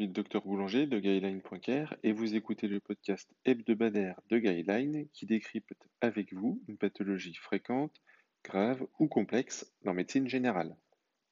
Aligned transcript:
suis 0.00 0.06
le 0.06 0.14
docteur 0.14 0.46
Boulanger 0.46 0.86
de 0.86 0.98
Guideline.care 0.98 1.94
et 2.02 2.12
vous 2.12 2.34
écoutez 2.34 2.68
le 2.68 2.80
podcast 2.80 3.30
hebdomadaire 3.44 4.18
de 4.30 4.38
Guideline 4.38 5.06
qui 5.12 5.26
décrypte 5.26 5.86
avec 6.00 6.32
vous 6.32 6.62
une 6.68 6.78
pathologie 6.78 7.34
fréquente, 7.34 8.00
grave 8.42 8.86
ou 8.98 9.08
complexe 9.08 9.70
dans 9.82 9.92
médecine 9.92 10.26
générale. 10.26 10.74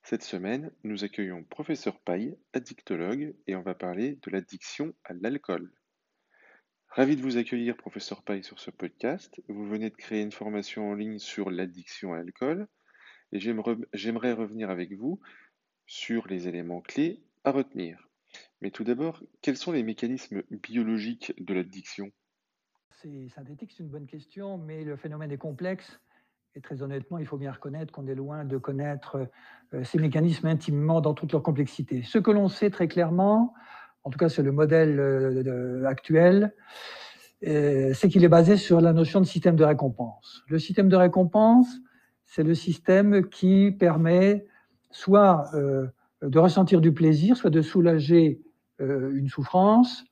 Cette 0.03 0.23
semaine, 0.23 0.71
nous 0.85 1.03
accueillons 1.03 1.45
professeur 1.45 1.99
Paille, 2.01 2.37
addictologue, 2.53 3.35
et 3.47 3.57
on 3.57 3.63
va 3.63 3.75
parler 3.75 4.19
de 4.21 4.31
l'addiction 4.31 4.93
à 5.05 5.15
l'alcool. 5.15 5.73
Ravi 6.89 7.17
de 7.17 7.23
vous 7.23 7.39
accueillir, 7.39 7.75
professeur 7.75 8.23
Paille, 8.23 8.45
sur 8.45 8.61
ce 8.61 8.71
podcast. 8.71 9.41
Vous 9.49 9.67
venez 9.67 9.89
de 9.89 9.97
créer 9.97 10.21
une 10.21 10.33
formation 10.33 10.91
en 10.91 10.95
ligne 10.95 11.19
sur 11.19 11.51
l'addiction 11.51 12.13
à 12.13 12.19
l'alcool 12.19 12.69
et 13.33 13.41
j'aimerais 13.41 14.33
revenir 14.35 14.69
avec 14.69 14.93
vous 14.93 15.19
sur 15.87 16.29
les 16.29 16.49
éléments 16.49 16.83
clés 16.83 17.23
à 17.45 17.51
retenir. 17.51 18.08
Mais 18.61 18.71
tout 18.71 18.85
d'abord, 18.85 19.23
quels 19.41 19.57
sont 19.57 19.73
les 19.73 19.83
mécanismes 19.83 20.43
biologiques 20.51 21.33
de 21.39 21.55
l'addiction 21.55 22.11
C'est 22.91 23.29
synthétique, 23.29 23.73
c'est 23.77 23.85
une 23.85 23.89
bonne 23.89 24.07
question, 24.07 24.59
mais 24.59 24.83
le 24.83 24.97
phénomène 24.97 25.31
est 25.31 25.39
complexe. 25.39 26.01
Et 26.57 26.61
très 26.61 26.83
honnêtement, 26.83 27.19
il 27.19 27.27
faut 27.27 27.37
bien 27.37 27.53
reconnaître 27.53 27.93
qu'on 27.93 28.09
est 28.09 28.17
loin 28.17 28.45
de 28.45 28.57
connaître 28.57 29.29
euh, 29.75 29.85
ces 29.85 29.99
mécanismes 29.99 30.49
intimement 30.49 31.01
dans 31.01 31.15
toute 31.15 31.31
leur 31.31 31.43
complexité. 31.43 32.03
Ce 32.03 32.19
que 32.19 32.33
l'on 32.33 32.49
sait 32.49 32.71
très 32.71 32.89
clairement, 32.89 33.55
en 34.03 34.11
tout 34.11 34.19
cas 34.19 34.29
c'est 34.29 34.43
le 34.43 34.51
modèle 34.51 34.99
euh, 34.99 35.85
actuel, 35.87 36.53
euh, 37.47 37.93
c'est 37.95 38.09
qu'il 38.09 38.25
est 38.25 38.29
basé 38.29 38.57
sur 38.57 38.81
la 38.81 38.93
notion 38.93 39.21
de 39.21 39.27
système 39.27 39.55
de 39.55 39.63
récompense. 39.63 40.43
Le 40.49 40.59
système 40.59 40.89
de 40.89 40.97
récompense, 40.97 41.69
c'est 42.25 42.43
le 42.43 42.55
système 42.55 43.29
qui 43.29 43.71
permet 43.71 44.45
soit 44.91 45.51
de 46.23 46.39
ressentir 46.39 46.81
du 46.81 46.93
plaisir, 46.93 47.37
soit 47.37 47.51
de 47.51 47.63
soulager 47.63 48.43
une 48.81 49.29
souffrance, 49.29 50.05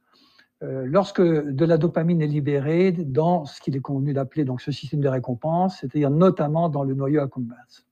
euh, 0.63 0.85
lorsque 0.87 1.21
de 1.21 1.65
la 1.67 1.77
dopamine 1.77 2.23
est 2.23 2.27
libérée 2.27 2.91
dans 2.91 3.45
ce 3.45 3.61
qu'il 3.61 3.77
est 3.77 3.81
convenu 3.81 4.15
d'appeler 4.15 4.45
donc 4.45 4.63
ce 4.63 4.73
système 4.73 5.01
de 5.01 5.09
récompense, 5.09 5.79
c'est-à-dire 5.81 6.11
notamment 6.11 6.71
dans 6.71 6.83
le 6.83 6.95
noyau 6.95 7.21
accumbens. 7.21 7.85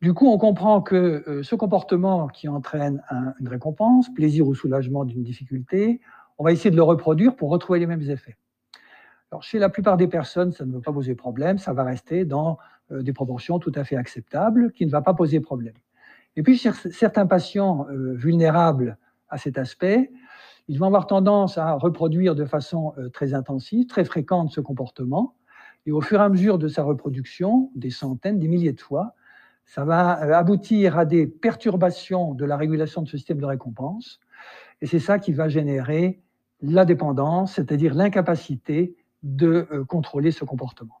Du 0.00 0.14
coup, 0.14 0.26
on 0.28 0.38
comprend 0.38 0.80
que 0.80 1.22
euh, 1.28 1.42
ce 1.42 1.54
comportement 1.54 2.28
qui 2.28 2.48
entraîne 2.48 3.02
une 3.38 3.48
récompense, 3.48 4.08
plaisir 4.14 4.48
ou 4.48 4.54
soulagement 4.54 5.04
d'une 5.04 5.22
difficulté, 5.22 6.00
on 6.38 6.44
va 6.44 6.52
essayer 6.52 6.70
de 6.70 6.76
le 6.76 6.82
reproduire 6.82 7.36
pour 7.36 7.50
retrouver 7.50 7.78
les 7.78 7.86
mêmes 7.86 8.08
effets. 8.08 8.38
Alors, 9.30 9.42
chez 9.42 9.58
la 9.58 9.68
plupart 9.68 9.98
des 9.98 10.08
personnes, 10.08 10.52
ça 10.52 10.64
ne 10.64 10.72
va 10.72 10.80
pas 10.80 10.92
poser 10.92 11.14
problème, 11.14 11.58
ça 11.58 11.74
va 11.74 11.84
rester 11.84 12.24
dans 12.24 12.58
des 12.90 13.12
proportions 13.12 13.60
tout 13.60 13.70
à 13.76 13.84
fait 13.84 13.94
acceptables, 13.94 14.72
qui 14.72 14.86
ne 14.86 14.90
va 14.90 15.02
pas 15.02 15.14
poser 15.14 15.38
problème. 15.38 15.74
Et 16.36 16.42
puis, 16.42 16.58
certains 16.58 17.26
patients 17.26 17.86
euh, 17.90 18.14
vulnérables 18.14 18.96
à 19.30 19.38
cet 19.38 19.58
aspect, 19.58 20.10
ils 20.68 20.78
vont 20.78 20.86
avoir 20.86 21.06
tendance 21.06 21.58
à 21.58 21.72
reproduire 21.72 22.34
de 22.34 22.44
façon 22.44 22.92
euh, 22.98 23.08
très 23.08 23.34
intensive, 23.34 23.86
très 23.86 24.04
fréquente 24.04 24.50
ce 24.50 24.60
comportement. 24.60 25.34
Et 25.86 25.92
au 25.92 26.00
fur 26.00 26.20
et 26.20 26.22
à 26.22 26.28
mesure 26.28 26.58
de 26.58 26.68
sa 26.68 26.82
reproduction, 26.82 27.70
des 27.74 27.90
centaines, 27.90 28.38
des 28.38 28.48
milliers 28.48 28.72
de 28.72 28.80
fois, 28.80 29.14
ça 29.66 29.84
va 29.84 30.22
euh, 30.22 30.32
aboutir 30.32 30.98
à 30.98 31.04
des 31.04 31.26
perturbations 31.26 32.34
de 32.34 32.44
la 32.44 32.56
régulation 32.56 33.02
de 33.02 33.08
ce 33.08 33.16
système 33.16 33.40
de 33.40 33.46
récompense. 33.46 34.20
Et 34.80 34.86
c'est 34.86 35.00
ça 35.00 35.18
qui 35.18 35.32
va 35.32 35.48
générer 35.48 36.20
la 36.62 36.84
dépendance, 36.84 37.54
c'est-à-dire 37.54 37.94
l'incapacité 37.94 38.94
de 39.22 39.66
contrôler 39.88 40.30
ce 40.30 40.44
comportement. 40.44 40.99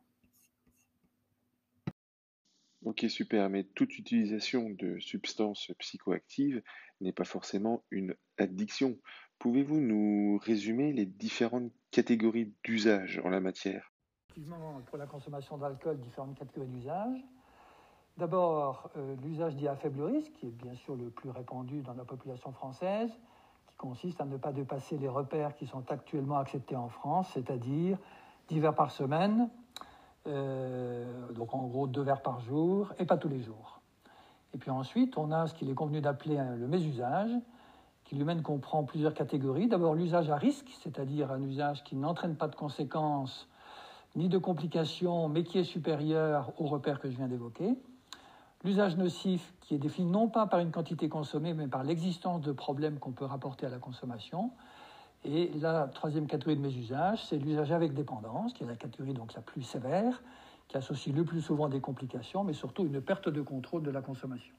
Ok, 2.82 3.04
super, 3.08 3.50
mais 3.50 3.64
toute 3.64 3.98
utilisation 3.98 4.70
de 4.70 4.98
substances 5.00 5.70
psychoactives 5.78 6.62
n'est 7.02 7.12
pas 7.12 7.24
forcément 7.24 7.84
une 7.90 8.14
addiction. 8.38 8.98
Pouvez-vous 9.38 9.80
nous 9.80 10.38
résumer 10.38 10.92
les 10.92 11.04
différentes 11.04 11.72
catégories 11.90 12.54
d'usage 12.64 13.20
en 13.22 13.28
la 13.28 13.40
matière? 13.40 13.92
Effectivement, 14.30 14.80
pour 14.86 14.96
la 14.96 15.06
consommation 15.06 15.58
d'alcool, 15.58 16.00
différentes 16.00 16.38
catégories 16.38 16.68
d'usage. 16.68 17.18
D'abord, 18.16 18.90
euh, 18.96 19.14
l'usage 19.22 19.56
dit 19.56 19.68
à 19.68 19.76
faible 19.76 20.02
risque, 20.02 20.32
qui 20.32 20.46
est 20.46 20.50
bien 20.50 20.74
sûr 20.74 20.96
le 20.96 21.10
plus 21.10 21.30
répandu 21.30 21.82
dans 21.82 21.94
la 21.94 22.04
population 22.04 22.52
française, 22.52 23.10
qui 23.66 23.76
consiste 23.76 24.20
à 24.22 24.24
ne 24.24 24.38
pas 24.38 24.52
dépasser 24.52 24.96
les 24.96 25.08
repères 25.08 25.54
qui 25.54 25.66
sont 25.66 25.90
actuellement 25.90 26.38
acceptés 26.38 26.76
en 26.76 26.88
France, 26.88 27.30
c'est-à-dire 27.34 27.98
10 28.48 28.60
verres 28.60 28.74
par 28.74 28.90
semaine, 28.90 29.50
euh, 30.26 31.32
donc 31.32 31.54
en 31.54 31.66
gros 31.66 31.86
deux 31.86 32.02
verres 32.02 32.22
par 32.22 32.40
jour 32.40 32.92
et 32.98 33.04
pas 33.04 33.16
tous 33.16 33.28
les 33.28 33.40
jours. 33.40 33.80
Et 34.54 34.58
puis 34.58 34.70
ensuite, 34.70 35.16
on 35.16 35.30
a 35.30 35.46
ce 35.46 35.54
qu'il 35.54 35.70
est 35.70 35.74
convenu 35.74 36.00
d'appeler 36.00 36.40
le 36.58 36.66
mésusage, 36.66 37.30
qui 38.04 38.16
lui-même 38.16 38.42
comprend 38.42 38.82
plusieurs 38.82 39.14
catégories. 39.14 39.68
D'abord 39.68 39.94
l'usage 39.94 40.30
à 40.30 40.36
risque, 40.36 40.68
c'est-à-dire 40.82 41.30
un 41.30 41.40
usage 41.42 41.84
qui 41.84 41.94
n'entraîne 41.94 42.34
pas 42.34 42.48
de 42.48 42.56
conséquences 42.56 43.48
ni 44.16 44.28
de 44.28 44.38
complications, 44.38 45.28
mais 45.28 45.44
qui 45.44 45.58
est 45.58 45.64
supérieur 45.64 46.52
aux 46.58 46.66
repères 46.66 46.98
que 46.98 47.08
je 47.08 47.16
viens 47.16 47.28
d'évoquer. 47.28 47.76
L'usage 48.64 48.96
nocif, 48.96 49.54
qui 49.60 49.74
est 49.74 49.78
défini 49.78 50.10
non 50.10 50.28
pas 50.28 50.46
par 50.46 50.60
une 50.60 50.72
quantité 50.72 51.08
consommée, 51.08 51.54
mais 51.54 51.68
par 51.68 51.84
l'existence 51.84 52.40
de 52.40 52.52
problèmes 52.52 52.98
qu'on 52.98 53.12
peut 53.12 53.24
rapporter 53.24 53.66
à 53.66 53.70
la 53.70 53.78
consommation. 53.78 54.50
Et 55.24 55.50
la 55.54 55.88
troisième 55.88 56.26
catégorie 56.26 56.56
de 56.56 56.62
mes 56.62 56.74
usages, 56.74 57.24
c'est 57.26 57.38
l'usage 57.38 57.72
avec 57.72 57.92
dépendance, 57.94 58.52
qui 58.54 58.64
est 58.64 58.66
la 58.66 58.76
catégorie 58.76 59.14
donc 59.14 59.34
la 59.34 59.42
plus 59.42 59.62
sévère, 59.62 60.22
qui 60.68 60.76
associe 60.76 61.14
le 61.14 61.24
plus 61.24 61.40
souvent 61.42 61.68
des 61.68 61.80
complications, 61.80 62.44
mais 62.44 62.52
surtout 62.54 62.86
une 62.86 63.00
perte 63.00 63.28
de 63.28 63.42
contrôle 63.42 63.82
de 63.82 63.90
la 63.90 64.02
consommation. 64.02 64.54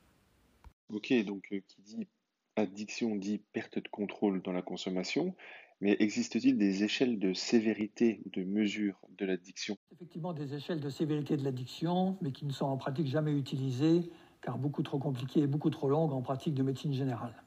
Ok, 0.89 1.11
donc 1.25 1.43
euh, 1.51 1.61
qui 1.67 1.81
dit 1.81 2.07
addiction 2.55 3.15
dit 3.15 3.39
perte 3.53 3.79
de 3.79 3.87
contrôle 3.87 4.41
dans 4.43 4.51
la 4.51 4.61
consommation, 4.61 5.35
mais 5.79 5.95
existe-t-il 5.99 6.57
des 6.57 6.83
échelles 6.83 7.17
de 7.17 7.33
sévérité 7.33 8.21
ou 8.25 8.29
de 8.29 8.43
mesure 8.43 8.99
de 9.09 9.25
l'addiction? 9.25 9.77
Effectivement, 9.93 10.33
des 10.33 10.53
échelles 10.53 10.81
de 10.81 10.89
sévérité 10.89 11.37
de 11.37 11.43
l'addiction, 11.45 12.17
mais 12.21 12.33
qui 12.33 12.45
ne 12.45 12.51
sont 12.51 12.65
en 12.65 12.75
pratique 12.75 13.07
jamais 13.07 13.31
utilisées, 13.31 14.11
car 14.41 14.57
beaucoup 14.57 14.83
trop 14.83 14.99
compliquées 14.99 15.41
et 15.41 15.47
beaucoup 15.47 15.69
trop 15.69 15.87
longues 15.87 16.11
en 16.13 16.21
pratique 16.21 16.53
de 16.53 16.63
médecine 16.63 16.93
générale. 16.93 17.41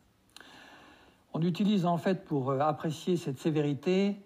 On 1.36 1.42
utilise 1.42 1.84
en 1.84 1.98
fait 1.98 2.24
pour 2.24 2.50
euh, 2.50 2.60
apprécier 2.60 3.16
cette 3.16 3.40
sévérité 3.40 4.16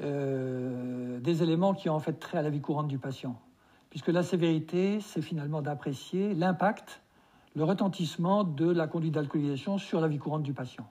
euh, 0.00 1.20
des 1.20 1.42
éléments 1.42 1.74
qui 1.74 1.90
ont 1.90 1.94
en 1.94 2.00
fait 2.00 2.14
trait 2.14 2.38
à 2.38 2.42
la 2.42 2.48
vie 2.48 2.62
courante 2.62 2.88
du 2.88 2.98
patient. 2.98 3.38
Puisque 3.90 4.08
la 4.08 4.22
sévérité, 4.22 5.00
c'est 5.00 5.20
finalement 5.20 5.60
d'apprécier 5.60 6.34
l'impact, 6.34 7.02
le 7.54 7.64
retentissement 7.64 8.42
de 8.42 8.70
la 8.70 8.86
conduite 8.86 9.12
d'alcoolisation 9.12 9.76
sur 9.76 10.00
la 10.00 10.08
vie 10.08 10.16
courante 10.16 10.42
du 10.42 10.54
patient. 10.54 10.90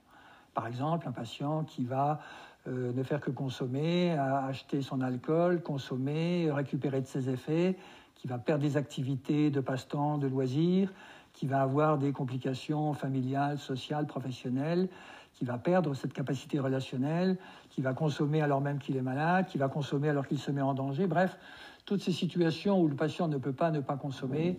Par 0.53 0.67
exemple, 0.67 1.07
un 1.07 1.11
patient 1.11 1.63
qui 1.63 1.83
va 1.83 2.19
euh, 2.67 2.93
ne 2.93 3.01
faire 3.01 3.19
que 3.19 3.31
consommer, 3.31 4.11
acheter 4.11 4.83
son 4.83 5.01
alcool, 5.01 5.63
consommer, 5.63 6.49
récupérer 6.51 7.01
de 7.01 7.07
ses 7.07 7.27
effets, 7.29 7.75
qui 8.13 8.27
va 8.27 8.37
perdre 8.37 8.61
des 8.61 8.77
activités 8.77 9.49
de 9.49 9.61
passe-temps, 9.61 10.19
de 10.19 10.27
loisirs, 10.27 10.93
qui 11.33 11.47
va 11.47 11.61
avoir 11.61 11.97
des 11.97 12.11
complications 12.11 12.93
familiales, 12.93 13.57
sociales, 13.57 14.05
professionnelles, 14.07 14.89
qui 15.35 15.45
va 15.45 15.57
perdre 15.57 15.93
cette 15.93 16.13
capacité 16.13 16.59
relationnelle, 16.59 17.37
qui 17.69 17.81
va 17.81 17.93
consommer 17.93 18.41
alors 18.41 18.61
même 18.61 18.79
qu'il 18.79 18.95
est 18.95 19.01
malade, 19.01 19.45
qui 19.47 19.57
va 19.57 19.67
consommer 19.67 20.09
alors 20.09 20.27
qu'il 20.27 20.39
se 20.39 20.49
met 20.49 20.61
en 20.61 20.73
danger. 20.73 21.07
Bref, 21.07 21.37
toutes 21.85 22.01
ces 22.01 22.13
situations 22.13 22.81
où 22.81 22.87
le 22.87 22.95
patient 22.95 23.27
ne 23.27 23.37
peut 23.37 23.53
pas 23.53 23.69
ne 23.69 23.81
pas 23.81 23.97
consommer 23.97 24.57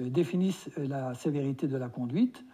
euh, 0.00 0.08
définissent 0.08 0.70
euh, 0.78 0.88
la 0.88 1.14
sévérité 1.14 1.68
de 1.68 1.76
la 1.76 1.88
conduite. 1.88 2.44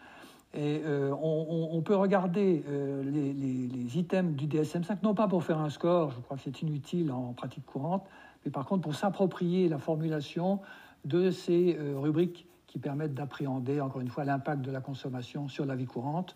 Et 0.52 0.82
euh, 0.84 1.14
on, 1.22 1.80
peut 1.80 1.94
regarder 1.94 2.64
les, 3.04 3.32
les, 3.32 3.98
items 3.98 4.34
du 4.34 4.48
DSM-5, 4.48 4.96
non 5.04 5.14
pas 5.14 5.28
pour 5.28 5.44
faire 5.44 5.60
un 5.60 5.70
score, 5.70 6.10
je 6.10 6.18
crois 6.18 6.36
que 6.36 6.42
c'est 6.42 6.62
inutile 6.62 7.12
en 7.12 7.32
pratique 7.34 7.64
courante, 7.64 8.04
mais 8.44 8.50
par 8.50 8.66
contre 8.66 8.82
pour 8.82 8.96
s'approprier 8.96 9.68
la 9.68 9.78
formulation 9.78 10.58
de 11.04 11.30
ces 11.30 11.78
rubriques 11.94 12.48
qui 12.66 12.80
permettent 12.80 13.14
d'appréhender, 13.14 13.80
encore 13.80 14.00
une 14.00 14.08
fois, 14.08 14.24
l'impact 14.24 14.62
de 14.62 14.72
la 14.72 14.80
consommation 14.80 15.46
sur 15.46 15.66
la 15.66 15.76
vie 15.76 15.86
courante. 15.86 16.34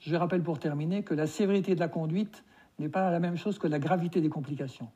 Je 0.00 0.14
rappelle 0.14 0.42
pour 0.42 0.58
terminer 0.58 1.02
que 1.02 1.14
la 1.14 1.26
sévérité 1.26 1.74
de 1.74 1.80
la 1.80 1.88
conduite 1.88 2.44
n'est 2.78 2.88
pas 2.88 3.10
la 3.10 3.18
même 3.18 3.36
chose 3.36 3.58
que 3.58 3.66
la 3.66 3.78
gravité 3.78 4.20
des 4.20 4.28
complications. 4.28 4.88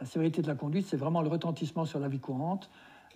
La 0.00 0.06
sévérité 0.06 0.42
de 0.42 0.46
la 0.46 0.54
conduite, 0.54 0.86
c'est 0.86 0.96
vraiment 0.96 1.22
le 1.22 1.28
retentissement 1.28 1.84
sur 1.84 1.98
la 1.98 2.08
vie 2.08 2.20
courante. 2.20 2.70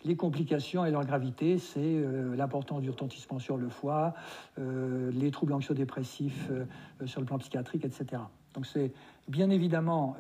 Les 0.05 0.17
complications 0.17 0.87
et 0.87 0.91
leur 0.91 1.05
gravité, 1.05 1.59
c'est 1.59 1.81
euh, 1.81 2.35
l'importance 2.35 2.81
du 2.81 2.89
retentissement 2.89 3.39
sur 3.39 3.59
le 3.59 3.69
foie, 3.69 4.15
euh, 4.59 5.11
les 5.13 5.31
troubles 5.31 5.53
anxio-dépressifs 5.53 6.49
euh, 6.51 6.65
sur 7.07 7.21
le 7.21 7.27
plan 7.27 7.39
psychiatrique, 7.39 7.85
etc. 7.85 8.23
Donc 8.55 8.67
c'est 8.67 8.93
bien 9.29 9.51
évidemment 9.51 10.17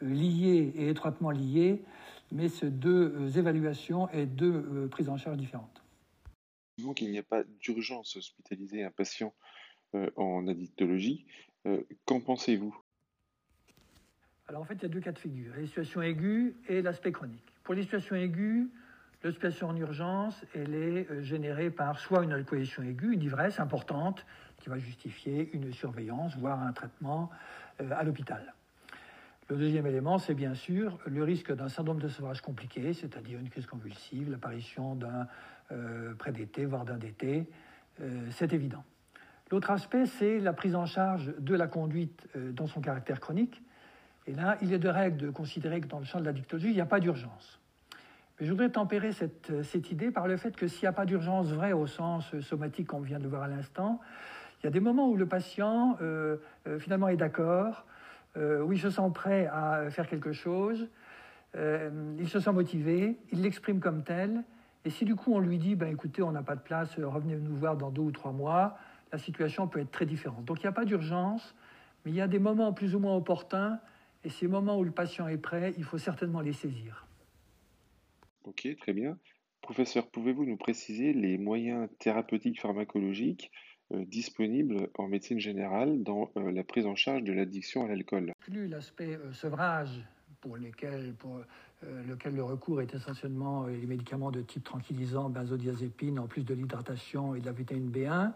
lié 0.00 0.72
et 0.74 0.88
étroitement 0.88 1.30
lié, 1.30 1.82
mais 2.32 2.48
c'est 2.48 2.70
deux 2.70 3.36
évaluations 3.36 4.08
et 4.08 4.24
deux 4.24 4.88
prises 4.90 5.10
en 5.10 5.18
charge 5.18 5.36
différentes. 5.36 5.84
Donc 6.78 7.02
il 7.02 7.10
n'y 7.10 7.18
a 7.18 7.22
pas 7.22 7.42
d'urgence 7.60 8.16
hospitaliser 8.16 8.84
un 8.84 8.90
patient 8.90 9.34
en 10.16 10.46
addictologie. 10.46 11.26
Euh, 11.66 11.82
qu'en 12.04 12.20
pensez-vous? 12.20 12.76
Alors 14.48 14.62
en 14.62 14.64
fait, 14.64 14.74
il 14.74 14.82
y 14.82 14.86
a 14.86 14.88
deux 14.88 15.00
cas 15.00 15.12
de 15.12 15.18
figure, 15.18 15.54
les 15.56 15.66
situations 15.66 16.02
aiguës 16.02 16.54
et 16.68 16.82
l'aspect 16.82 17.12
chronique. 17.12 17.54
Pour 17.62 17.74
les 17.74 17.82
situations 17.82 18.14
aiguës, 18.16 18.68
l'hospitalisation 19.22 19.68
en 19.68 19.76
urgence, 19.76 20.44
elle 20.54 20.74
est 20.74 21.10
euh, 21.10 21.22
générée 21.22 21.70
par 21.70 21.98
soit 21.98 22.22
une 22.22 22.32
alcoolisation 22.32 22.82
aiguë, 22.82 23.14
une 23.14 23.22
ivresse 23.22 23.58
importante, 23.60 24.26
qui 24.58 24.68
va 24.68 24.78
justifier 24.78 25.50
une 25.54 25.72
surveillance, 25.72 26.36
voire 26.36 26.62
un 26.62 26.72
traitement 26.72 27.30
à 27.78 28.04
l'hôpital. 28.04 28.54
Le 29.50 29.56
deuxième 29.56 29.86
élément, 29.86 30.16
c'est 30.16 30.34
bien 30.34 30.54
sûr 30.54 30.98
le 31.04 31.22
risque 31.22 31.54
d'un 31.54 31.68
syndrome 31.68 32.00
de 32.00 32.08
sevrage 32.08 32.40
compliqué, 32.40 32.94
c'est-à-dire 32.94 33.38
une 33.38 33.50
crise 33.50 33.66
convulsive, 33.66 34.30
l'apparition 34.30 34.94
d'un 34.94 35.28
euh, 35.70 36.14
prédété, 36.14 36.64
voire 36.64 36.86
d'un 36.86 36.96
DT, 36.96 37.46
euh, 38.00 38.26
c'est 38.30 38.54
évident. 38.54 38.82
L'autre 39.50 39.70
aspect, 39.70 40.06
c'est 40.06 40.38
la 40.38 40.52
prise 40.52 40.74
en 40.74 40.86
charge 40.86 41.34
de 41.38 41.54
la 41.54 41.66
conduite 41.66 42.26
euh, 42.36 42.52
dans 42.52 42.66
son 42.66 42.80
caractère 42.80 43.20
chronique. 43.20 43.62
Et 44.26 44.32
là, 44.32 44.56
il 44.62 44.72
est 44.72 44.78
de 44.78 44.88
règle 44.88 45.18
de 45.18 45.30
considérer 45.30 45.80
que 45.80 45.86
dans 45.86 45.98
le 45.98 46.04
champ 46.04 46.18
de 46.18 46.24
la 46.24 46.32
dictologie, 46.32 46.68
il 46.68 46.74
n'y 46.74 46.80
a 46.80 46.86
pas 46.86 47.00
d'urgence. 47.00 47.60
Mais 48.38 48.46
je 48.46 48.50
voudrais 48.50 48.70
tempérer 48.70 49.12
cette, 49.12 49.62
cette 49.62 49.90
idée 49.90 50.10
par 50.10 50.26
le 50.26 50.36
fait 50.36 50.56
que 50.56 50.66
s'il 50.66 50.82
n'y 50.82 50.88
a 50.88 50.92
pas 50.92 51.04
d'urgence 51.04 51.52
vraie 51.52 51.72
au 51.72 51.86
sens 51.86 52.38
somatique 52.40 52.88
qu'on 52.88 53.00
vient 53.00 53.20
de 53.20 53.28
voir 53.28 53.42
à 53.42 53.48
l'instant, 53.48 54.00
il 54.60 54.64
y 54.64 54.68
a 54.68 54.70
des 54.70 54.80
moments 54.80 55.08
où 55.08 55.16
le 55.16 55.26
patient 55.26 55.98
finalement 56.78 57.08
est 57.08 57.18
d'accord, 57.18 57.84
euh, 58.36 58.62
où 58.62 58.72
il 58.72 58.80
se 58.80 58.90
sent 58.90 59.10
prêt 59.14 59.46
à 59.46 59.90
faire 59.90 60.08
quelque 60.08 60.32
chose, 60.32 60.88
euh, 61.54 62.16
il 62.18 62.28
se 62.28 62.40
sent 62.40 62.50
motivé, 62.50 63.16
il 63.30 63.42
l'exprime 63.42 63.78
comme 63.78 64.02
tel, 64.02 64.42
et 64.84 64.90
si 64.90 65.04
du 65.04 65.14
coup 65.14 65.32
on 65.32 65.38
lui 65.38 65.56
dit, 65.58 65.76
ben, 65.76 65.92
écoutez, 65.92 66.20
on 66.20 66.32
n'a 66.32 66.42
pas 66.42 66.56
de 66.56 66.60
place, 66.60 66.98
revenez 66.98 67.36
nous 67.36 67.54
voir 67.54 67.76
dans 67.76 67.92
deux 67.92 68.02
ou 68.02 68.10
trois 68.10 68.32
mois, 68.32 68.76
la 69.12 69.18
situation 69.18 69.68
peut 69.68 69.80
être 69.80 69.90
très 69.90 70.06
différente. 70.06 70.44
Donc 70.44 70.58
il 70.58 70.62
n'y 70.62 70.68
a 70.68 70.72
pas 70.72 70.84
d'urgence, 70.84 71.54
mais 72.04 72.10
il 72.10 72.16
y 72.16 72.20
a 72.20 72.28
des 72.28 72.38
moments 72.38 72.72
plus 72.72 72.94
ou 72.94 72.98
moins 72.98 73.16
opportuns, 73.16 73.80
et 74.24 74.30
ces 74.30 74.48
moments 74.48 74.78
où 74.78 74.84
le 74.84 74.90
patient 74.90 75.28
est 75.28 75.38
prêt, 75.38 75.74
il 75.76 75.84
faut 75.84 75.98
certainement 75.98 76.40
les 76.40 76.52
saisir. 76.52 77.06
Ok, 78.44 78.68
très 78.78 78.92
bien. 78.92 79.18
Professeur, 79.60 80.08
pouvez-vous 80.08 80.44
nous 80.44 80.56
préciser 80.56 81.12
les 81.12 81.38
moyens 81.38 81.88
thérapeutiques 81.98 82.60
pharmacologiques 82.60 83.50
euh, 83.92 84.04
disponible 84.04 84.90
en 84.98 85.08
médecine 85.08 85.38
générale 85.38 86.02
dans 86.02 86.30
euh, 86.36 86.52
la 86.52 86.64
prise 86.64 86.86
en 86.86 86.94
charge 86.94 87.22
de 87.22 87.32
l'addiction 87.32 87.84
à 87.84 87.88
l'alcool? 87.88 88.32
Plus 88.40 88.66
l'aspect 88.66 89.16
euh, 89.16 89.32
sevrage 89.32 90.04
pour, 90.42 90.58
lesquels, 90.58 91.14
pour 91.14 91.40
lequel 91.82 92.34
le 92.34 92.44
recours 92.44 92.82
est 92.82 92.94
essentiellement 92.94 93.66
les 93.66 93.86
médicaments 93.86 94.30
de 94.30 94.42
type 94.42 94.64
tranquillisant, 94.64 95.30
benzodiazépine, 95.30 96.18
en 96.18 96.26
plus 96.26 96.44
de 96.44 96.52
l'hydratation 96.52 97.34
et 97.34 97.40
de 97.40 97.46
la 97.46 97.52
vitamine 97.52 97.90
B1. 97.90 98.32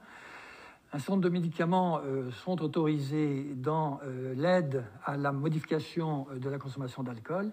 Un 0.92 0.98
certain 0.98 1.12
nombre 1.12 1.24
de 1.24 1.28
médicaments 1.28 2.00
sont 2.32 2.62
autorisés 2.62 3.52
dans 3.56 4.00
l'aide 4.34 4.84
à 5.04 5.18
la 5.18 5.32
modification 5.32 6.26
de 6.34 6.48
la 6.48 6.58
consommation 6.58 7.02
d'alcool 7.02 7.52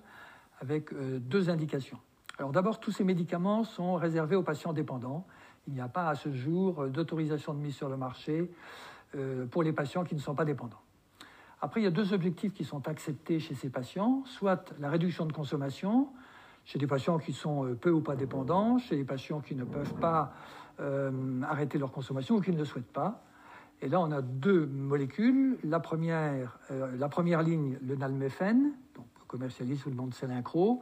avec 0.62 0.94
deux 0.94 1.50
indications. 1.50 2.00
Alors 2.38 2.54
d'abord, 2.54 2.80
tous 2.80 2.92
ces 2.92 3.04
médicaments 3.04 3.66
sont 3.66 3.96
réservés 3.96 4.38
aux 4.38 4.44
patients 4.44 4.72
dépendants 4.72 5.26
il 5.68 5.74
n'y 5.74 5.82
a 5.82 5.88
pas 5.88 6.10
à 6.10 6.16
ce 6.16 6.32
jour 6.32 6.88
d'autorisation 6.88 7.54
de 7.54 7.60
mise 7.60 7.76
sur 7.76 7.90
le 7.90 7.98
marché 7.98 8.52
euh, 9.16 9.46
pour 9.48 9.64
les 9.64 9.74
patients 9.74 10.04
qui 10.04 10.16
ne 10.16 10.20
sont 10.20 10.36
pas 10.36 10.46
dépendants. 10.46 10.82
Après, 11.62 11.82
il 11.82 11.84
y 11.84 11.88
a 11.88 11.92
deux 11.92 12.14
objectifs 12.14 12.54
qui 12.54 12.64
sont 12.64 12.88
acceptés 12.88 13.40
chez 13.40 13.56
ces 13.56 13.70
patients, 13.70 14.24
soit 14.26 14.74
la 14.80 14.90
réduction 14.90 15.26
de 15.26 15.34
consommation, 15.34 16.10
chez 16.66 16.78
des 16.78 16.88
patients 16.88 17.18
qui 17.18 17.34
sont 17.34 17.66
euh, 17.66 17.76
peu 17.76 17.90
ou 17.90 18.02
pas 18.02 18.16
dépendants, 18.16 18.78
chez 18.78 18.96
des 18.96 19.04
patients 19.04 19.40
qui 19.40 19.56
ne 19.56 19.64
peuvent 19.64 19.96
pas 19.96 20.34
euh, 20.80 21.42
arrêter 21.44 21.78
leur 21.78 21.92
consommation 21.92 22.36
ou 22.36 22.42
qui 22.42 22.52
ne 22.52 22.58
le 22.58 22.66
souhaitent 22.66 22.94
pas. 22.94 23.24
Et 23.86 23.88
là, 23.88 24.02
on 24.02 24.12
a 24.12 24.24
deux 24.24 24.66
molécules. 24.66 25.60
La 25.64 25.80
première, 25.80 26.58
la 26.72 27.08
première 27.08 27.44
ligne, 27.44 27.78
le 27.88 27.96
donc 27.96 29.06
commercialisé 29.28 29.80
sous 29.80 29.92
le 29.92 29.96
nom 29.96 30.08
de 30.08 30.14
Selincro, 30.16 30.82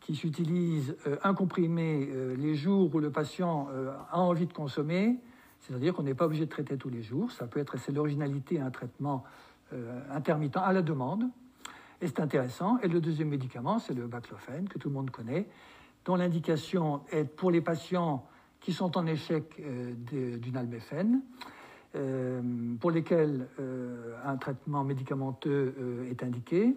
qui 0.00 0.16
s'utilise 0.16 0.96
euh, 1.06 1.16
un 1.22 1.32
euh, 1.32 2.36
les 2.36 2.56
jours 2.56 2.92
où 2.92 2.98
le 2.98 3.10
patient 3.10 3.68
euh, 3.70 3.94
a 4.10 4.18
envie 4.18 4.46
de 4.46 4.52
consommer, 4.52 5.16
c'est-à-dire 5.60 5.94
qu'on 5.94 6.02
n'est 6.02 6.14
pas 6.14 6.26
obligé 6.26 6.44
de 6.44 6.50
traiter 6.50 6.76
tous 6.76 6.88
les 6.88 7.04
jours. 7.04 7.30
Ça 7.30 7.46
peut 7.46 7.60
être, 7.60 7.78
c'est 7.78 7.92
l'originalité, 7.92 8.60
un 8.60 8.70
traitement 8.70 9.24
intermittent 10.10 10.56
à 10.56 10.72
la 10.72 10.82
demande. 10.82 11.24
Et 12.00 12.08
c'est 12.08 12.20
intéressant. 12.20 12.78
Et 12.82 12.88
le 12.88 13.00
deuxième 13.00 13.28
médicament, 13.28 13.78
c'est 13.78 13.94
le 13.94 14.06
baclofène, 14.06 14.68
que 14.68 14.78
tout 14.78 14.88
le 14.88 14.94
monde 14.94 15.10
connaît, 15.10 15.48
dont 16.04 16.16
l'indication 16.16 17.00
est 17.10 17.24
pour 17.24 17.50
les 17.50 17.60
patients 17.60 18.26
qui 18.60 18.72
sont 18.72 18.96
en 18.98 19.06
échec 19.06 19.60
d'une 19.96 20.56
alméphène, 20.56 21.22
pour 22.80 22.90
lesquels 22.90 23.46
un 24.24 24.36
traitement 24.36 24.82
médicamenteux 24.82 25.74
est 26.10 26.22
indiqué, 26.22 26.76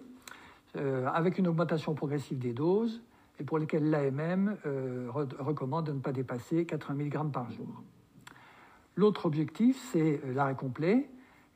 avec 0.74 1.38
une 1.38 1.48
augmentation 1.48 1.94
progressive 1.94 2.38
des 2.38 2.52
doses 2.52 3.00
et 3.40 3.44
pour 3.44 3.58
lesquels 3.58 3.88
l'AMM 3.88 4.56
euh, 4.66 5.08
recommande 5.10 5.86
de 5.86 5.92
ne 5.92 6.00
pas 6.00 6.12
dépasser 6.12 6.64
80 6.64 7.04
mg 7.04 7.30
par 7.30 7.50
jour. 7.50 7.82
L'autre 8.96 9.26
objectif, 9.26 9.80
c'est 9.92 10.20
euh, 10.24 10.34
l'arrêt 10.34 10.56
complet. 10.56 11.08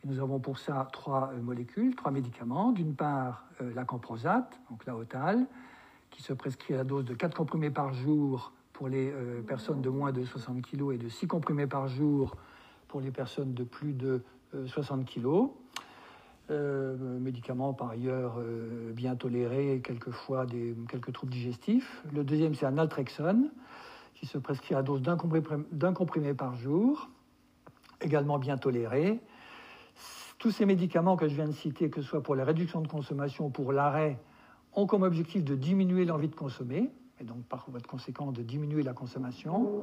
Et 0.05 0.09
nous 0.09 0.21
avons 0.21 0.39
pour 0.39 0.59
ça 0.59 0.89
trois 0.93 1.33
euh, 1.33 1.41
molécules, 1.41 1.95
trois 1.97 2.13
médicaments. 2.13 2.73
D'une 2.73 2.95
part, 2.95 3.47
la 3.61 3.85
camprosate, 3.85 4.61
donc 4.71 4.85
la 4.87 4.97
Hotal, 4.97 5.47
qui 6.11 6.23
se 6.23 6.33
prescrit 6.33 6.75
à 6.75 6.79
la 6.79 6.85
dose 6.85 7.05
de 7.05 7.15
4 7.15 7.37
comprimés 7.37 7.71
par 7.71 7.93
jour 7.93 8.53
pour 8.73 8.89
les 8.89 9.13
personnes 9.47 9.81
de 9.81 9.89
moins 9.89 10.11
de 10.11 10.25
60 10.25 10.63
kg 10.63 10.93
et 10.93 10.99
de 10.99 11.09
6 11.09 11.29
comprimés 11.29 11.69
par 11.69 11.87
jour 11.87 12.35
pour 12.93 13.01
les 13.01 13.11
personnes 13.11 13.55
de 13.55 13.65
plus 13.65 13.95
de 13.95 14.21
60 14.67 15.07
kg. 15.07 15.49
Euh, 16.51 17.19
médicaments 17.21 17.73
par 17.73 17.89
ailleurs 17.89 18.35
euh, 18.37 18.93
bien 18.93 19.17
tolérés, 19.17 19.81
quelquefois 19.83 20.45
des, 20.45 20.77
quelques 20.91 21.11
troubles 21.11 21.33
digestifs. 21.33 22.03
Le 22.13 22.23
deuxième, 22.23 22.55
c'est 22.55 22.67
un 22.67 22.73
naltrexone, 22.73 23.51
qui 24.15 24.27
se 24.27 24.37
prescrit 24.37 24.75
à 24.75 24.83
dose 24.83 25.01
d'un 25.01 25.17
comprimé, 25.95 26.35
par 26.35 26.55
jour, 26.57 27.09
également 28.03 28.39
bien 28.39 28.59
toléré. 28.59 29.21
Tous 30.39 30.51
ces 30.51 30.67
médicaments 30.67 31.17
que 31.17 31.29
je 31.29 31.35
viens 31.35 31.49
de 31.49 31.53
citer, 31.53 31.89
que 31.89 32.03
ce 32.03 32.09
soit 32.09 32.23
pour 32.23 32.35
la 32.35 32.45
réduction 32.45 32.83
de 32.83 32.89
consommation 32.89 33.47
ou 33.47 33.51
pour 33.51 33.73
l'arrêt, 33.73 34.19
ont 34.75 34.87
comme 34.87 35.03
objectif 35.03 35.45
de 35.45 35.55
diminuer 35.55 36.05
l'envie 36.05 36.29
de 36.29 36.37
consommer, 36.37 36.91
et 37.19 37.25
donc 37.25 37.43
par 37.45 37.65
voie 37.71 37.81
de 37.81 37.87
conséquent 37.87 38.33
de 38.33 38.43
diminuer 38.43 38.83
la 38.83 38.93
consommation. 38.93 39.81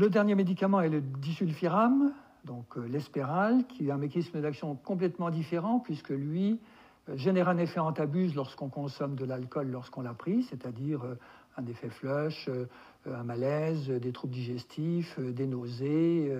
Le 0.00 0.08
dernier 0.08 0.34
médicament 0.34 0.80
est 0.80 0.88
le 0.88 1.02
disulfiram, 1.02 2.14
donc 2.46 2.78
euh, 2.78 2.86
l'espéral, 2.88 3.66
qui 3.66 3.90
a 3.90 3.96
un 3.96 3.98
mécanisme 3.98 4.40
d'action 4.40 4.74
complètement 4.74 5.28
différent, 5.28 5.78
puisque 5.78 6.08
lui 6.08 6.58
euh, 7.10 7.18
génère 7.18 7.50
un 7.50 7.58
effet 7.58 7.80
antabuse 7.80 8.34
lorsqu'on 8.34 8.70
consomme 8.70 9.14
de 9.14 9.26
l'alcool 9.26 9.68
lorsqu'on 9.70 10.00
l'a 10.00 10.14
pris, 10.14 10.44
c'est-à-dire 10.44 11.04
euh, 11.04 11.16
un 11.58 11.66
effet 11.66 11.90
flush, 11.90 12.48
un 13.04 13.24
malaise, 13.24 13.90
des 13.90 14.10
troubles 14.10 14.32
digestifs, 14.32 15.20
des 15.20 15.46
nausées, 15.46 16.34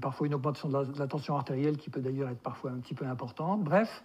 parfois 0.00 0.28
une 0.28 0.34
augmentation 0.34 0.68
de 0.68 0.96
la, 0.96 1.06
tension 1.08 1.34
artérielle 1.34 1.76
qui 1.76 1.90
peut 1.90 2.00
d'ailleurs 2.00 2.28
être 2.28 2.38
parfois 2.38 2.70
un 2.70 2.78
petit 2.78 2.94
peu 2.94 3.06
importante. 3.06 3.64
Bref, 3.64 4.04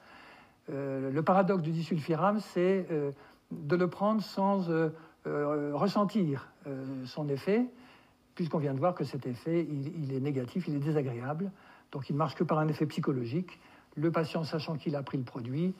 le 0.69 1.21
paradoxe 1.21 1.61
du 1.61 1.71
disulfiram, 1.71 2.39
c'est 2.39 2.87
de 3.51 3.75
le 3.75 3.87
prendre 3.87 4.23
sans 4.23 4.67
ressentir 5.25 6.49
son 7.05 7.27
effet, 7.27 7.67
puisqu'on 8.35 8.57
vient 8.57 8.73
de 8.73 8.79
voir 8.79 8.95
que 8.95 9.03
cet 9.03 9.25
effet, 9.25 9.67
il, 9.69 10.13
est 10.13 10.19
négatif, 10.19 10.67
il 10.67 10.75
est 10.75 10.79
désagréable, 10.79 11.51
donc 11.91 12.09
il 12.09 12.13
ne 12.13 12.17
marche 12.17 12.35
que 12.35 12.43
par 12.43 12.59
un 12.59 12.67
effet 12.67 12.85
psychologique. 12.85 13.59
Le 13.95 14.11
patient, 14.11 14.43
sachant 14.43 14.75
qu'il 14.75 14.95
a 14.95 15.03
pris 15.03 15.17
le 15.17 15.23
produit, 15.23 15.75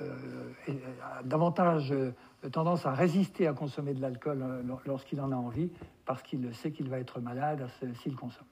euh, 0.00 0.52
a 1.02 1.22
davantage 1.22 1.92
euh, 1.92 2.12
tendance 2.52 2.86
à 2.86 2.92
résister 2.92 3.46
à 3.46 3.52
consommer 3.52 3.94
de 3.94 4.00
l'alcool 4.00 4.42
euh, 4.42 4.62
lorsqu'il 4.86 5.20
en 5.20 5.32
a 5.32 5.36
envie, 5.36 5.70
parce 6.06 6.22
qu'il 6.22 6.54
sait 6.54 6.70
qu'il 6.70 6.88
va 6.88 6.98
être 6.98 7.20
malade 7.20 7.68
s'il 8.00 8.14
consomme. 8.14 8.46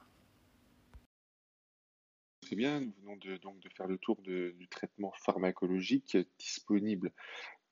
Très 2.42 2.56
bien, 2.56 2.80
nous 2.80 2.92
venons 3.00 3.16
de, 3.16 3.36
donc 3.38 3.58
de 3.60 3.68
faire 3.70 3.86
le 3.86 3.98
tour 3.98 4.20
du 4.22 4.68
traitement 4.70 5.12
pharmacologique 5.24 6.16
disponible 6.38 7.12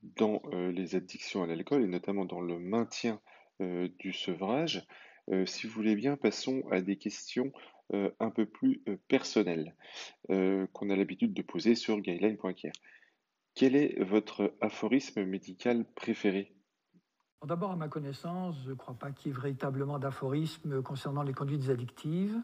dans 0.03 0.43
les 0.53 0.97
addictions 0.97 1.45
à 1.45 1.47
l'alcool 1.47 1.83
et 1.83 1.87
notamment 1.87 2.25
dans 2.25 2.41
le 2.41 2.59
maintien 2.59 3.21
du 3.61 4.13
sevrage. 4.13 4.85
Euh, 5.31 5.47
si 5.47 5.67
vous 5.67 5.73
voulez 5.73 5.95
bien, 5.95 6.17
passons 6.17 6.63
à 6.71 6.81
des 6.81 6.97
questions 6.97 7.53
euh, 7.93 8.11
un 8.21 8.31
peu 8.31 8.47
plus 8.47 8.83
euh, 8.89 8.97
personnelles 9.09 9.75
qu'on 10.29 10.91
a 10.91 10.97
l'habitude 10.97 11.35
de 11.35 11.43
poser 11.43 11.75
sur 11.75 12.01
guideline.care. 12.01 12.73
Quel 13.55 13.77
est 13.77 14.03
votre 14.03 14.55
aphorisme 14.61 15.23
médical 15.25 15.85
préféré? 15.95 16.53
D'abord, 17.45 17.73
à 17.73 17.77
ma 17.77 17.89
connaissance, 17.89 18.57
je 18.65 18.71
ne 18.71 18.75
crois 18.75 18.95
pas 18.95 19.13
qu'il 19.13 19.31
y 19.31 19.35
ait 19.35 19.39
véritablement 19.39 19.99
d'aphorisme 19.99 20.83
concernant 20.83 21.23
les 21.23 21.35
conduites 21.35 21.69
addictives. 21.69 22.41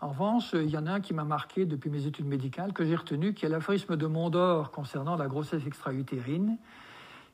En 0.00 0.10
revanche, 0.10 0.52
il 0.52 0.68
y 0.68 0.76
en 0.76 0.86
a 0.86 0.92
un 0.92 1.00
qui 1.00 1.14
m'a 1.14 1.24
marqué 1.24 1.64
depuis 1.64 1.90
mes 1.90 2.06
études 2.06 2.26
médicales, 2.26 2.74
que 2.74 2.84
j'ai 2.84 2.96
retenu, 2.96 3.32
qui 3.32 3.46
est 3.46 3.48
l'aphorisme 3.48 3.96
de 3.96 4.06
Mondor 4.06 4.70
concernant 4.70 5.16
la 5.16 5.26
grossesse 5.26 5.66
extra-utérine, 5.66 6.58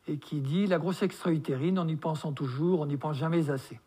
et 0.06 0.18
qui 0.18 0.40
dit 0.40 0.66
La 0.66 0.78
grossesse 0.78 1.04
extra-utérine, 1.04 1.78
en 1.80 1.88
y 1.88 1.96
pensant 1.96 2.32
toujours, 2.32 2.80
on 2.80 2.86
n'y 2.86 2.96
pense 2.96 3.16
jamais 3.16 3.50
assez. 3.50 3.80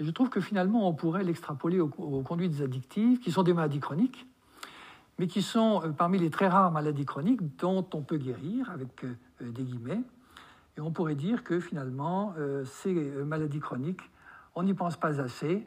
Je 0.00 0.10
trouve 0.10 0.28
que 0.28 0.40
finalement, 0.40 0.88
on 0.88 0.94
pourrait 0.94 1.24
l'extrapoler 1.24 1.80
aux, 1.80 1.88
conduites 1.88 2.60
addictives, 2.60 3.18
qui 3.18 3.30
sont 3.32 3.42
des 3.42 3.52
maladies 3.52 3.80
chroniques, 3.80 4.26
mais 5.18 5.26
qui 5.26 5.42
sont 5.42 5.82
euh, 5.84 5.90
parmi 5.90 6.18
les 6.18 6.30
très 6.30 6.46
rares 6.46 6.70
maladies 6.70 7.04
chroniques 7.04 7.40
dont 7.56 7.84
on 7.94 8.02
peut 8.02 8.18
guérir, 8.18 8.70
avec 8.70 9.04
euh, 9.04 9.16
des 9.40 9.64
guillemets. 9.64 10.02
Et 10.76 10.80
on 10.80 10.92
pourrait 10.92 11.16
dire 11.16 11.42
que 11.42 11.58
finalement, 11.58 12.34
euh, 12.38 12.64
ces 12.64 12.94
maladies 12.94 13.58
chroniques, 13.58 14.02
on 14.54 14.62
n'y 14.62 14.74
pense 14.74 14.96
pas 14.96 15.20
assez, 15.20 15.66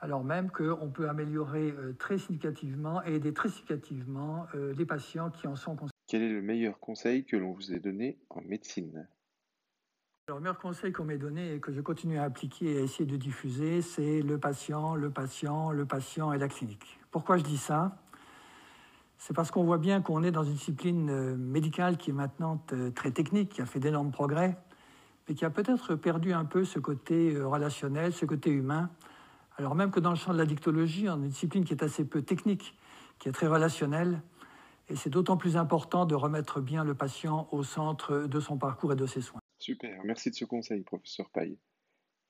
alors 0.00 0.24
même 0.24 0.50
qu'on 0.50 0.90
peut 0.90 1.08
améliorer 1.08 1.70
euh, 1.70 1.92
très 1.98 2.18
significativement 2.18 3.04
et 3.04 3.16
aider 3.16 3.34
très 3.34 3.48
significativement 3.48 4.46
euh, 4.54 4.72
les 4.76 4.86
patients 4.86 5.30
qui 5.30 5.46
en 5.46 5.56
sont 5.56 5.72
concernés. 5.72 5.90
Quel 6.06 6.22
est 6.22 6.32
le 6.32 6.42
meilleur 6.42 6.78
conseil 6.80 7.24
que 7.24 7.36
l'on 7.36 7.52
vous 7.52 7.72
ait 7.72 7.80
donné 7.80 8.18
en 8.30 8.40
médecine? 8.40 9.06
Le 10.36 10.40
meilleur 10.40 10.58
conseil 10.58 10.92
qu'on 10.92 11.04
m'ait 11.04 11.18
donné 11.18 11.54
et 11.54 11.60
que 11.60 11.72
je 11.72 11.80
continue 11.80 12.18
à 12.18 12.24
appliquer 12.24 12.74
et 12.74 12.78
à 12.78 12.80
essayer 12.82 13.06
de 13.06 13.16
diffuser, 13.16 13.82
c'est 13.82 14.22
le 14.22 14.38
patient, 14.38 14.94
le 14.94 15.10
patient, 15.10 15.70
le 15.70 15.84
patient 15.84 16.32
et 16.32 16.38
la 16.38 16.48
clinique. 16.48 17.00
Pourquoi 17.10 17.36
je 17.36 17.42
dis 17.42 17.56
ça? 17.56 17.96
C'est 19.18 19.34
parce 19.34 19.50
qu'on 19.50 19.64
voit 19.64 19.78
bien 19.78 20.00
qu'on 20.00 20.22
est 20.22 20.30
dans 20.30 20.44
une 20.44 20.54
discipline 20.54 21.10
euh, 21.10 21.36
médicale 21.36 21.98
qui 21.98 22.10
est 22.10 22.14
maintenant 22.14 22.62
euh, 22.72 22.90
très 22.90 23.10
technique, 23.10 23.50
qui 23.50 23.60
a 23.60 23.66
fait 23.66 23.80
d'énormes 23.80 24.12
progrès, 24.12 24.56
mais 25.28 25.34
qui 25.34 25.44
a 25.44 25.50
peut-être 25.50 25.94
perdu 25.94 26.32
un 26.32 26.44
peu 26.44 26.64
ce 26.64 26.78
côté 26.78 27.34
euh, 27.34 27.46
relationnel, 27.46 28.12
ce 28.12 28.24
côté 28.24 28.50
humain. 28.50 28.88
Alors 29.58 29.74
même 29.74 29.90
que 29.90 30.00
dans 30.00 30.10
le 30.10 30.16
champ 30.16 30.32
de 30.32 30.38
la 30.38 30.46
dictologie, 30.46 31.08
on 31.08 31.12
a 31.12 31.16
une 31.16 31.28
discipline 31.28 31.64
qui 31.64 31.74
est 31.74 31.82
assez 31.82 32.04
peu 32.04 32.22
technique, 32.22 32.78
qui 33.18 33.28
est 33.28 33.32
très 33.32 33.46
relationnelle, 33.46 34.22
et 34.88 34.96
c'est 34.96 35.10
d'autant 35.10 35.36
plus 35.36 35.56
important 35.56 36.06
de 36.06 36.14
remettre 36.14 36.60
bien 36.60 36.82
le 36.82 36.94
patient 36.94 37.46
au 37.52 37.62
centre 37.62 38.26
de 38.26 38.40
son 38.40 38.56
parcours 38.56 38.92
et 38.92 38.96
de 38.96 39.06
ses 39.06 39.20
soins. 39.20 39.39
Super, 39.60 40.02
merci 40.04 40.30
de 40.30 40.34
ce 40.34 40.46
conseil, 40.46 40.82
professeur 40.84 41.28
Paille. 41.28 41.58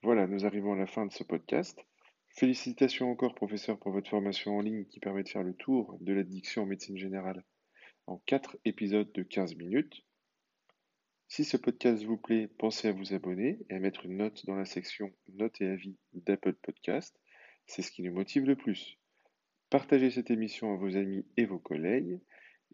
Voilà, 0.03 0.27
nous 0.27 0.45
arrivons 0.45 0.73
à 0.73 0.77
la 0.77 0.85
fin 0.85 1.05
de 1.05 1.13
ce 1.13 1.23
podcast. 1.23 1.79
Félicitations 2.27 3.09
encore, 3.09 3.35
professeur, 3.35 3.79
pour 3.79 3.93
votre 3.93 4.09
formation 4.09 4.57
en 4.57 4.59
ligne 4.59 4.83
qui 4.83 4.99
permet 4.99 5.23
de 5.23 5.29
faire 5.29 5.41
le 5.41 5.53
tour 5.53 5.97
de 6.01 6.11
l'addiction 6.11 6.63
en 6.63 6.65
médecine 6.65 6.97
générale 6.97 7.45
en 8.05 8.17
4 8.25 8.57
épisodes 8.65 9.09
de 9.13 9.23
15 9.23 9.55
minutes. 9.55 10.03
Si 11.29 11.45
ce 11.45 11.55
podcast 11.55 12.03
vous 12.03 12.17
plaît, 12.17 12.49
pensez 12.49 12.89
à 12.89 12.91
vous 12.91 13.13
abonner 13.13 13.59
et 13.69 13.75
à 13.75 13.79
mettre 13.79 14.05
une 14.05 14.17
note 14.17 14.45
dans 14.45 14.55
la 14.55 14.65
section 14.65 15.13
Notes 15.29 15.61
et 15.61 15.67
avis 15.67 15.95
d'Apple 16.11 16.55
Podcast. 16.55 17.17
C'est 17.65 17.81
ce 17.81 17.91
qui 17.91 18.03
nous 18.03 18.13
motive 18.13 18.43
le 18.43 18.57
plus. 18.57 18.99
Partagez 19.69 20.11
cette 20.11 20.31
émission 20.31 20.73
à 20.73 20.75
vos 20.75 20.97
amis 20.97 21.25
et 21.37 21.45
vos 21.45 21.59
collègues 21.59 22.19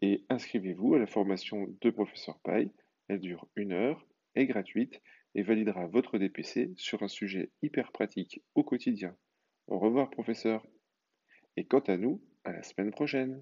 et 0.01 0.25
inscrivez-vous 0.29 0.95
à 0.95 0.99
la 0.99 1.05
formation 1.05 1.67
de 1.79 1.89
professeur 1.91 2.39
Paille. 2.39 2.71
Elle 3.07 3.19
dure 3.19 3.47
une 3.55 3.71
heure 3.71 4.03
est 4.38 4.46
gratuite 4.46 5.01
et 5.36 5.44
validera 5.44 5.88
votre 5.88 6.17
DPC 6.17 6.74
sur 6.77 7.03
un 7.03 7.08
sujet 7.08 7.51
hyper 7.62 7.91
pratique 7.91 8.41
au 8.56 8.63
quotidien. 8.63 9.15
Au 9.67 9.79
revoir 9.79 10.10
professeur. 10.10 10.65
Et 11.58 11.65
quant 11.65 11.79
à 11.79 11.98
nous, 11.98 12.22
à 12.44 12.51
la 12.51 12.63
semaine 12.63 12.91
prochaine. 12.91 13.41